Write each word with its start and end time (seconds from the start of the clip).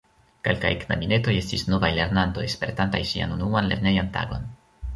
Kelkaj 0.45 0.71
knabinetoj 0.83 1.35
estis 1.41 1.65
novaj 1.73 1.91
lernantoj, 1.99 2.47
spertantaj 2.55 3.03
sian 3.13 3.39
unuan 3.39 3.73
lernejan 3.73 4.13
tagon. 4.19 4.53